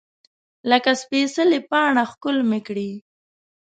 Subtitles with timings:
[0.69, 2.89] لکه سپیڅلې پاڼه ښکل مې کړې